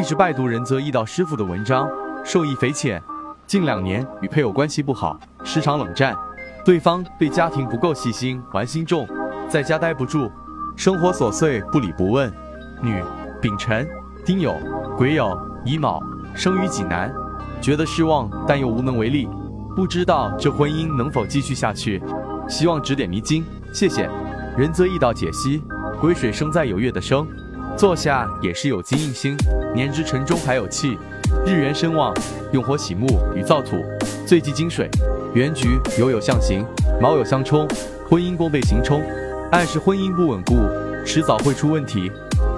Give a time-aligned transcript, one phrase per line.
[0.00, 1.86] 一直拜读仁泽义道师傅的文章，
[2.24, 3.02] 受益匪浅。
[3.46, 6.16] 近两年与配偶关系不好，时常冷战，
[6.64, 9.06] 对方对家庭不够细心，玩心重，
[9.46, 10.30] 在家待不住，
[10.74, 12.32] 生活琐碎不理不问。
[12.80, 13.04] 女，
[13.42, 13.86] 丙辰、
[14.24, 14.54] 丁酉、
[14.96, 16.02] 癸酉、乙卯，
[16.34, 17.12] 生于济南，
[17.60, 19.28] 觉得失望，但又无能为力，
[19.76, 22.02] 不知道这婚姻能否继续下去，
[22.48, 23.44] 希望指点迷津，
[23.74, 24.08] 谢谢。
[24.56, 25.62] 仁泽义道解析：
[26.00, 27.28] 癸水生在有月的生，
[27.76, 29.36] 坐下也是有金印星，
[29.74, 30.98] 年之辰中还有气，
[31.46, 32.14] 日元身旺，
[32.52, 33.84] 用火喜木与燥土，
[34.26, 34.88] 最忌金水。
[35.32, 36.64] 原局酉有相刑，
[37.00, 37.66] 卯有相冲，
[38.08, 39.02] 婚姻宫被刑冲，
[39.52, 40.56] 暗示婚姻不稳固，
[41.06, 42.10] 迟早会出问题。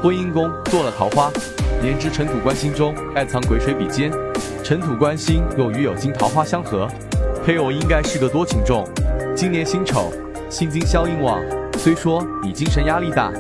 [0.02, 1.30] 婚姻宫做了桃花，
[1.80, 4.10] 年之辰土官星中暗藏癸水比肩，
[4.64, 6.88] 辰土官星又与有金桃花相合，
[7.44, 8.88] 配偶应该是个多情重。
[9.36, 10.12] 今年辛丑，
[10.50, 11.40] 辛金相应旺。
[11.78, 13.32] 虽说你精神压力大，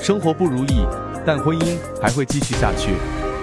[0.00, 0.86] 生活不如意，
[1.24, 2.94] 但婚姻还会继续下去。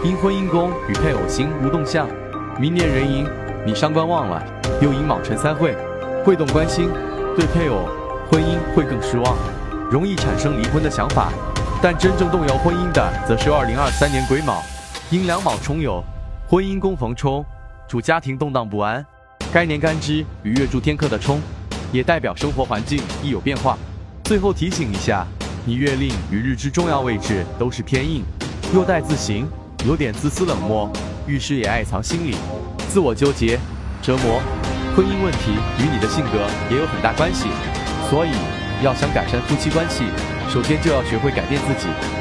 [0.04, 2.08] 因婚姻宫与配偶星无动向，
[2.60, 3.26] 明年壬寅
[3.66, 4.42] 你伤官旺了，
[4.82, 5.76] 又因卯辰三会，
[6.24, 6.90] 会动官星，
[7.36, 7.90] 对配偶
[8.30, 9.36] 婚姻会更失望，
[9.92, 11.32] 容易产生离婚的想法。
[11.82, 14.62] 但真正动摇婚姻的，则是二零二三年癸卯，
[15.10, 16.02] 因两卯冲酉，
[16.48, 17.46] 婚姻宫逢冲，
[17.88, 19.06] 主家庭动荡不安。
[19.54, 21.42] 该年干支与月柱天克的冲，
[21.92, 23.78] 也代表生活环境亦有变化。
[24.24, 25.26] 最后提醒一下，
[25.68, 28.24] 你月令与日之重要位置都是偏硬，
[28.74, 29.46] 又带自刑，
[29.86, 30.90] 有点自私冷漠，
[31.28, 32.38] 遇事也爱藏心理，
[32.88, 33.60] 自我纠结、
[34.02, 34.42] 折磨。
[34.96, 37.50] 婚姻问题与你的性格也有很大关系，
[38.10, 38.30] 所以
[38.82, 40.06] 要想改善夫妻关系，
[40.50, 42.18] 首先就要学会改变自己。